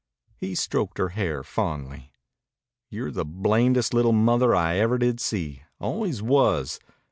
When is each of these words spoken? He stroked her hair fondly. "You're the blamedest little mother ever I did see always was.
He 0.35 0.55
stroked 0.55 0.97
her 0.97 1.09
hair 1.09 1.43
fondly. 1.43 2.11
"You're 2.89 3.11
the 3.11 3.23
blamedest 3.23 3.93
little 3.93 4.13
mother 4.13 4.55
ever 4.55 4.95
I 4.95 4.97
did 4.97 5.19
see 5.19 5.61
always 5.79 6.23
was. 6.23 6.79